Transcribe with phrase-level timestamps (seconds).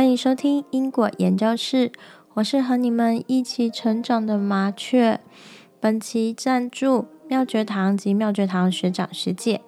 [0.00, 1.92] 欢迎收听因果研究室，
[2.32, 5.20] 我是和你们一起成长的麻雀。
[5.78, 9.60] 本期赞助妙觉堂及妙觉堂学长学姐。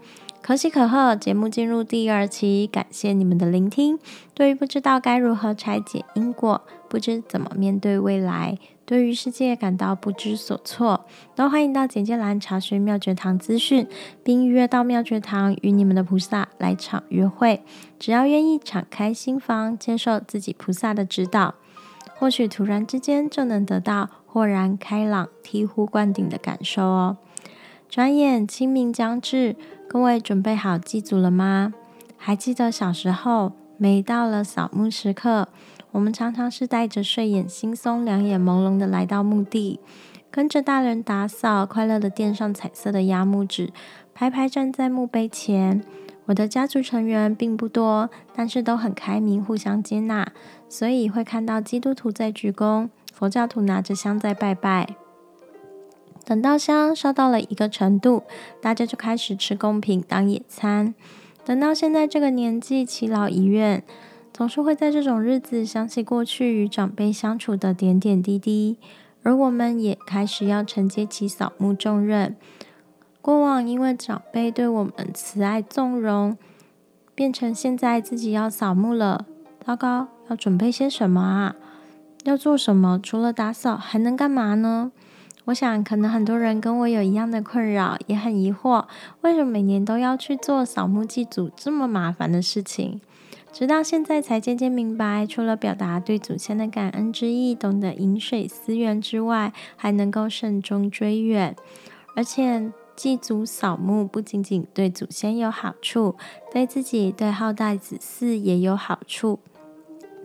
[0.43, 3.97] 可喜可贺，节目进入第二期，感谢你们的聆听。
[4.35, 13.87] 对于不知道该如何拆解因果，不知怎么面对未来，对于世界感到不知所措，都欢迎到简介栏查询妙觉堂资讯，
[14.25, 17.63] 并预约到妙觉堂与你们的菩萨来场约会。
[18.01, 21.55] 只要愿意敞开心房，接受自己菩萨的指导，
[22.17, 27.19] 或许突然之间就能得到豁然开朗、醍醐灌顶的感受哦。
[27.89, 29.55] 转眼清明将至。
[29.93, 31.75] 各位准备好祭祖了吗？
[32.17, 35.49] 还记得小时候，每到了扫墓时刻，
[35.91, 39.81] 我们常常是带着睡眼惺忪、两眼朦胧的来到墓地，
[40.31, 43.71] 跟着大人打扫，快乐的垫上彩色的压木纸，
[44.15, 45.85] 排排站在墓碑前。
[46.25, 50.27] 我的家族成员并不多，但是都很开明，互相接纳，
[50.71, 55.02] 所以会看到基督徒在鞠躬，佛教徒拿着香在拜拜。
[56.25, 58.23] 等到香烧到了一个程度，
[58.61, 60.95] 大家就开始吃贡品当野餐。
[61.45, 63.83] 等到现在这个年纪，耆老遗愿，
[64.33, 68.79] 总是会在这种日子想起过去与长辈相处的点点滴滴，
[69.25, 72.37] 而我们也开始要承接起扫墓重任。
[73.21, 76.37] 过往因为长辈对我们慈爱纵容，
[77.15, 79.27] 变成现在自己要扫墓了。
[79.65, 81.57] 糟糕，要准备些什么啊？
[82.25, 83.01] 要做什么？
[83.03, 84.93] 除了打扫，还能干嘛呢？
[85.47, 88.85] 我想，可能很多人跟我有一样的困扰，也很疑惑，
[89.23, 93.01] 为什么每年都要去做扫墓祭祖这么麻烦的事情？
[93.53, 101.55] 直到现在才渐渐明白，除了表达对祖先的感恩之意，懂得饮水思源之外，还能够慎终追远。
[102.15, 106.15] 而且，祭祖扫墓不仅仅对祖先有好处，
[106.53, 109.41] 对自己、对后代子嗣也有好处。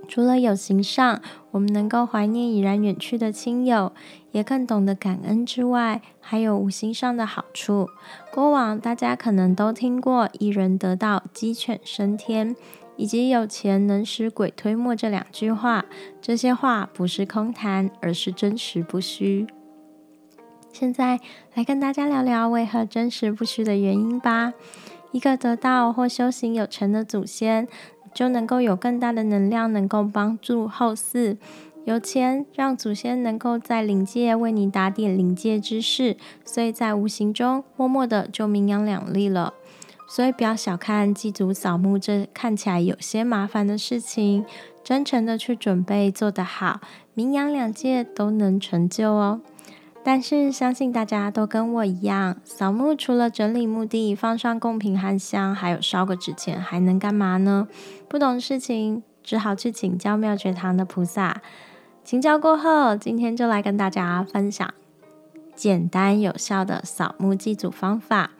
[0.08, 3.92] 除了有形上，我们能够怀念已然远去的亲友，
[4.32, 7.90] 也更懂得感恩之外，还有无形上的好处。
[8.32, 12.56] 过往大家可能都听过“一人得道，鸡犬升天”，
[12.96, 15.86] 以及“有钱能使鬼推磨”这两句话。
[16.22, 19.46] 这些话不是空谈，而是真实不虚。
[20.72, 21.20] 现在
[21.56, 24.54] 来跟大家聊聊为何真实不虚的原因吧。
[25.12, 27.68] 一个得道或修行有成的祖先。
[28.14, 31.38] 就能够有更大的能量，能够帮助后世。
[31.86, 39.54] 有钱让祖先能够在灵界为你打点灵界之事，所以在无形中默默的就名扬两利了。
[40.10, 44.46] 所以不要小看祭祖扫墓这看起来有些麻烦的事情，
[44.84, 46.82] 真诚的去准备，做得好，
[47.14, 49.42] 名扬两界都能成就哦。
[50.08, 57.68] 但是相信大家都跟我一样，扫墓除了整理墓地、放上贡品和香，还有烧个纸钱，还能干嘛呢？
[58.08, 61.42] 不懂事情，只好去请教妙觉堂的菩萨。
[62.06, 64.74] 请教过后，今天就来跟大家分享
[65.54, 68.32] 简单有效的扫墓祭祖方法。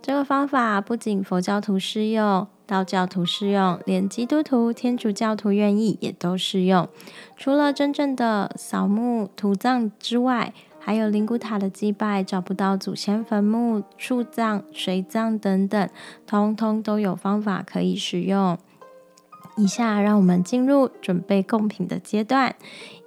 [0.00, 6.88] 这个方法不仅佛教徒适用，道教徒适用，连基督徒、天主教徒愿意也都适用。
[7.36, 15.88] 除了真正的扫墓土葬之外，还有灵骨塔的祭拜，找不到祖先坟墓、树葬、水葬等等，
[16.26, 18.58] 通通都有方法可以使用。
[19.56, 22.56] 以下让我们进入准备贡品的阶段。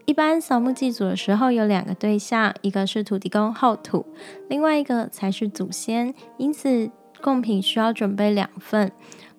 [0.05, 4.05] 一般扫墓祭祖的时候，有两个对象，一个是土地公后土，
[4.47, 6.13] 另外一个才是祖先。
[6.37, 6.91] 因此，
[7.21, 8.91] 贡品需要准备两份。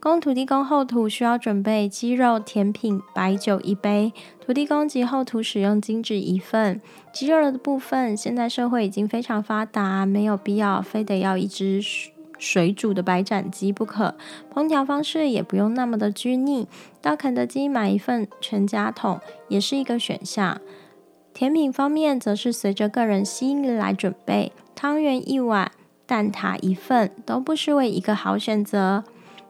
[0.05, 6.79] 供土地公后土需要准备鸡肉、甜品、白酒一杯；土地公及后土使用金纸一份。
[7.11, 11.81] 鸡肉的部分，现在社会已经非常发达，没有必要非得要一只
[12.39, 14.15] 水煮的白斩鸡不可。
[14.53, 16.69] 烹调方式也不用那么的拘泥，
[17.01, 20.61] 到肯德基买一份全家桶也是一个选项。
[21.33, 25.73] 甜品方面，则是随着个人心意来准备，汤圆一碗、
[26.05, 29.05] 蛋挞一份，都不失为一个好选择。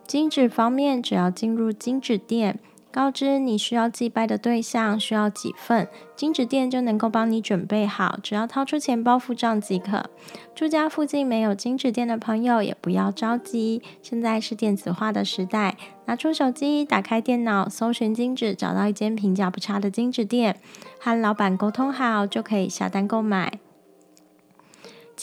[0.06, 2.58] 金纸方面，只要进入金纸店，
[2.92, 10.10] 告知你需要祭拜的对象需要几份，金纸店就能够帮你准备好，只要掏出钱包付账即可。
[10.54, 20.60] 住家附近没有金纸店的朋友也不要着急，现在是电子化的时代，拿出手机，打开电脑，搜寻金纸，找到一间评价不差的金纸店，
[21.00, 23.58] 和老板沟通好，就可以下单购买。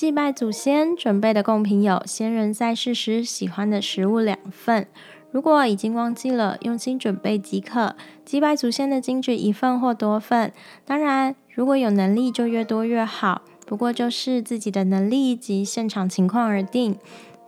[0.02, 4.88] 祭拜祖先准备的贡品有：先人在世时喜欢的食物两份。
[5.30, 7.96] 如果已经忘记了，用心准备即可。
[8.26, 10.52] 祭拜祖先的金纸一份或多份。
[10.86, 13.44] 当然，如果有能力就越多越好。
[13.68, 16.98] 不过就是自己的能力及现场情况而定。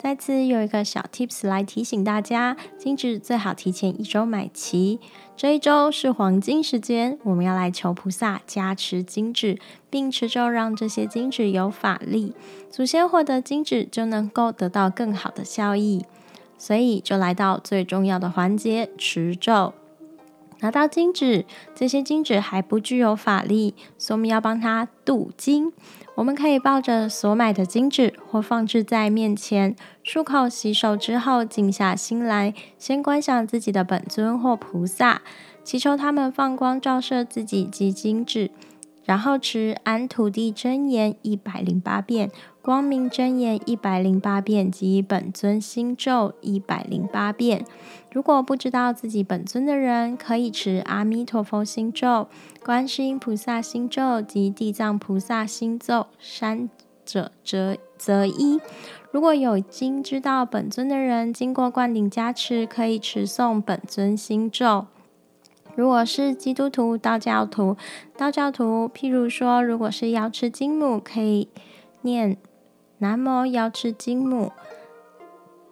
[0.04, 5.00] 在此有一个小 tips 来提醒大家，金纸最好提前一周买齐。
[5.38, 9.58] 这一周是黄金时间，我们要来求菩萨加持金纸，
[9.90, 12.36] 并持咒让这些金纸有法力，
[12.70, 16.04] 祖先获得金纸就能够得到更好的效益。
[16.58, 19.74] 所以就来到最重要的环节——持咒。
[20.60, 25.72] 拿到金纸，这些金纸还不具有法力，所以我们要帮它镀金。
[26.16, 29.76] 我们可以抱着所买的金纸，或放置在面前，
[30.06, 35.24] 漱口洗手之后，静下心来，先观想自己的本尊或菩萨，
[35.64, 38.52] 祈求他们放光照射自己及金纸。
[39.06, 47.66] 然后持安土地真言一百零八遍，光明真言一百零八遍及本尊心咒一百零八遍。
[48.12, 52.28] 如果不知道自己本尊的人，可以持阿弥陀佛心咒、
[52.64, 56.70] 观世音菩萨心咒及地藏菩萨心咒，三
[57.04, 58.62] 者则则一。
[59.12, 64.86] 如果有经知道本尊的人，经过灌顶加持，可以持诵本尊心咒。
[65.76, 67.76] 如果是基督徒、道教徒、
[68.16, 71.48] 道教徒，譬如说，如果是瑶池金母，可以
[72.02, 72.38] 念
[73.00, 74.52] 南无瑶池金母，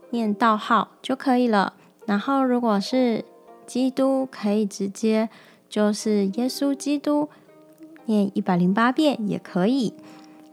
[0.09, 1.73] 念道号就可以了。
[2.07, 3.23] 然后，如果是
[3.67, 5.29] 基督，可以直接
[5.69, 7.29] 就是耶稣基督，
[8.05, 9.93] 念一百零八遍也可以。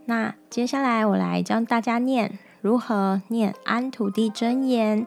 [0.04, 5.06] 那接下来我来教大家念如何念安土地真言。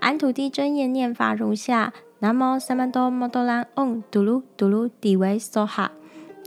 [0.00, 1.92] 安土地真言念法如下。
[2.20, 5.92] 南无萨曼多摩多兰嗡嘟噜嘟噜地维梭哈。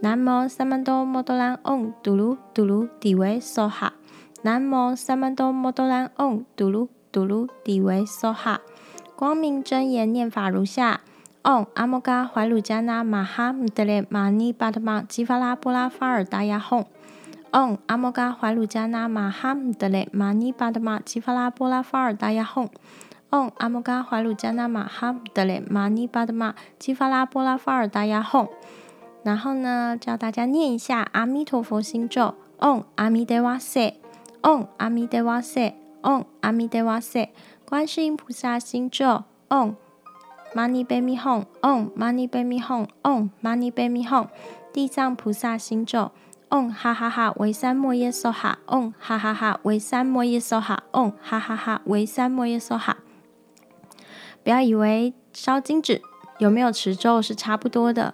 [0.02, 3.94] 南无萨曼多摩多兰嗡嘟噜嘟噜地维梭哈。
[4.42, 8.60] 南无萨曼多摩多兰嗡嘟噜嘟噜地维梭哈。
[9.16, 11.00] 光明真言念法如下：
[11.44, 16.84] 嗡阿摩嘎怀鲁迦那玛哈姆德列玛尼巴特玛吉法拉波拉法尔达雅吽。
[17.52, 22.68] 嗡阿摩嘎怀鲁迦那玛哈姆德列玛尼巴特玛吉法拉波拉法尔达雅吽。
[23.32, 28.50] 嗡阿摩嘎怀鲁迦那玛哈德雷玛尼巴德玛基法拉波拉法尔达雅吽。
[29.24, 33.96] 然后呢，教大家念一下阿弥陀佛心咒：嗡阿弥德瓦塞，
[34.42, 37.32] 嗡阿弥德瓦塞，嗡阿弥德瓦塞。
[37.64, 39.78] 观世音菩萨心咒：嗡
[40.54, 44.28] 玛尼贝咪吽，嗡玛尼贝咪吽，嗡玛尼贝咪吽。
[44.74, 46.12] 地藏菩萨心咒：
[46.50, 52.98] 嗡哈哈哈维三摩耶娑哈，嗡哈哈哈维三摩耶娑哈，嗡哈哈哈维三摩耶娑哈。
[54.44, 56.02] 不要以为烧金纸
[56.40, 58.14] 有没有持咒是差不多的，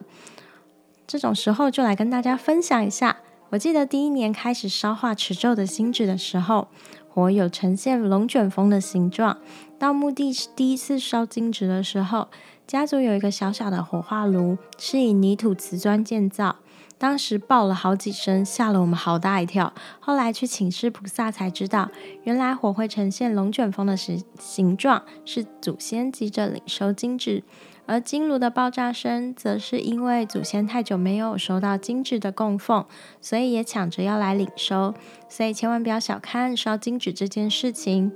[1.05, 3.17] 这种时候就来跟大家分享一下。
[3.49, 6.67] 我记得第一年开始烧化持咒的金纸的时候，
[7.07, 9.37] 火有呈现龙卷风的形状。
[9.79, 12.27] 到墓地第一次烧金纸的时候，
[12.65, 16.57] 家族有一个小小的火化炉，是以泥土瓷砖建造。
[16.99, 19.71] 当时爆了好几声，吓了我们好大一跳。
[19.99, 21.91] 后来去请示菩萨，才知道
[22.23, 27.43] 原来火会呈现龙卷风的形形状，是祖先急着领收金纸；
[27.85, 32.83] 而金炉的爆炸声，则是因为祖先太久没有收到金纸的供奉，
[33.21, 34.95] 所以也抢着要来领收。
[35.29, 38.11] 所以千万不要小看烧金纸这件事情。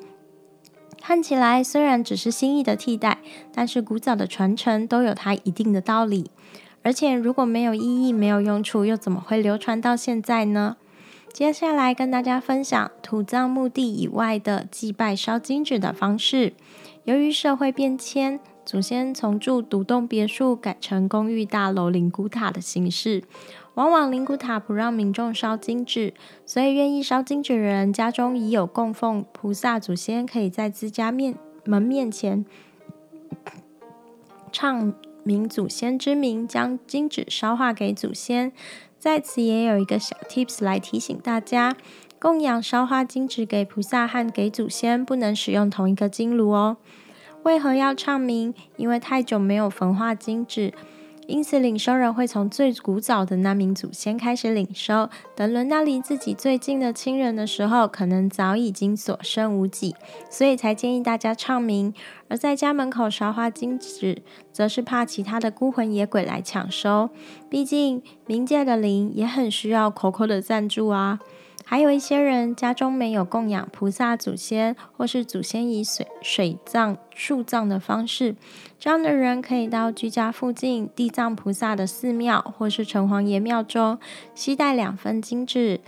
[1.00, 3.19] 看起来虽然只是心意的替代，
[3.51, 6.30] 但是古早的传承都有它一定的道理。
[6.83, 10.78] 而且如果没有意义、没有用处，又怎么会流传到现在呢？
[11.31, 16.53] 接下来跟大家分享土葬墓地以外的祭拜烧金纸的方式。
[17.06, 23.24] 由于社会变迁，祖先从住独栋别墅改成公寓大楼、灵骨塔的形式。
[23.75, 26.13] 往往灵骨塔不让民众烧金纸，
[26.46, 32.46] 所以愿意烧金纸的人家中已有供奉菩萨祖先，可以在自家面门面前
[34.51, 34.94] 唱。
[35.24, 38.51] 明祖先之名，将金纸烧化给祖先。
[38.98, 41.75] 在此也有一个小 tips 来提醒大家：
[42.20, 46.78] 供养烧化金纸给菩萨和给祖先，不能使用同一个金炉哦。
[47.44, 48.54] 为何要唱名？
[48.78, 50.74] 因为太久没有焚化金纸。
[51.28, 55.10] 因此，领收人会从最古早的那名祖先开始领收。
[55.36, 59.96] 等轮到离自己最近的亲人的时候，可能早已经所剩无几，
[60.30, 61.94] 所以才建议大家唱名。
[62.28, 67.10] 而在家门口烧花金纸，则是怕其他的孤魂野鬼来抢收。
[67.50, 71.20] 毕竟冥界的灵也很需要口口的赞助啊。
[71.72, 78.36] 还有一些人家中没有供养菩萨祖先，或是祖先以水水葬、树葬的方式，
[78.78, 83.98] 这样的人可以到居家附近地藏菩萨的寺庙，或是城隍爷庙中，
[84.36, 85.80] 携带两份金纸，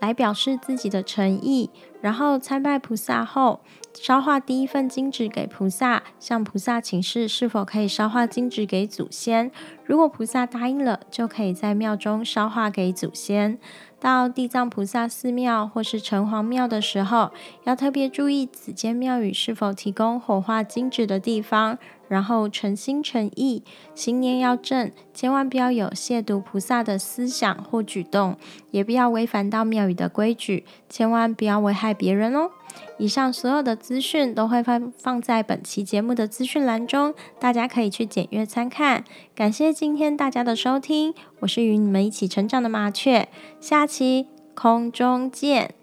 [0.00, 1.70] 来表示自己的诚意。
[2.00, 3.60] 然后参拜菩萨后，
[3.92, 9.50] 烧化第一份金纸给菩萨，向菩萨请示是否可以烧化金纸给祖先。
[9.84, 13.58] 如果菩萨答应了，就可以在庙中烧化给祖先。
[13.98, 17.32] 到地藏菩萨寺庙或是城隍庙的时候，
[17.64, 21.76] 要特别注意此间庙宇是否提供火化金纸的地方，
[22.08, 23.62] 然后诚心诚意，
[23.94, 28.36] 心念要正，千万不要有亵渎菩萨的思想或举动，
[28.70, 32.50] 也不要违反到庙宇的规矩，千万不要危害别人哦。
[32.98, 39.04] 以上所有的资讯都会放放在本期节目的资讯栏中，大家可以去检阅参看。
[39.34, 43.28] 感谢今天大家的收听，我是与你们一起成长的麻雀，
[43.60, 45.74] 下期空中见。